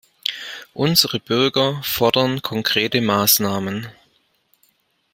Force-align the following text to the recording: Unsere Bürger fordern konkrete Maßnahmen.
Unsere 0.73 1.19
Bürger 1.19 1.79
fordern 1.83 2.41
konkrete 2.41 3.01
Maßnahmen. 3.01 3.87